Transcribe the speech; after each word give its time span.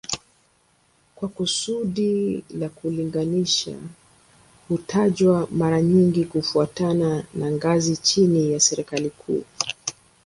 Kwa 1.15 1.29
kusudi 1.29 2.43
la 2.49 2.69
kulinganisha 2.69 3.77
hutajwa 4.67 5.47
mara 5.51 5.81
nyingi 5.81 6.25
kufuatana 6.25 7.23
na 7.33 7.51
ngazi 7.51 7.97
chini 7.97 8.53
ya 8.53 8.59
serikali 8.59 9.09
kuu 9.09 9.43